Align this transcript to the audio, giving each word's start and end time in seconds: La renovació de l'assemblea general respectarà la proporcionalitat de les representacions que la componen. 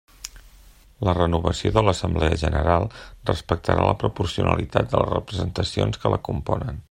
La 1.07 1.13
renovació 1.17 1.71
de 1.75 1.83
l'assemblea 1.89 2.39
general 2.45 2.87
respectarà 3.31 3.85
la 3.91 3.95
proporcionalitat 4.05 4.91
de 4.95 5.03
les 5.05 5.13
representacions 5.17 6.05
que 6.05 6.15
la 6.17 6.25
componen. 6.31 6.79